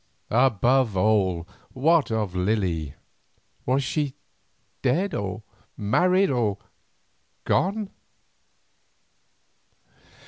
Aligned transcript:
Above 0.33 0.97
all 0.97 1.47
what 1.73 2.09
of 2.09 2.33
Lily, 2.35 2.95
was 3.67 3.83
she 3.83 4.15
dead 4.81 5.13
or 5.13 5.43
married 5.77 6.31
or 6.31 6.57
gone? 7.43 7.91